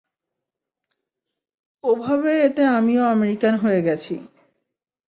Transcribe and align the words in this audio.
ও 1.83 1.91
ভাবে 1.95 2.31
এতে 2.43 2.63
আমিও 2.77 3.03
আমেরিকান 3.07 3.53
হয়ে 3.55 3.81
গেছি। 3.81 4.15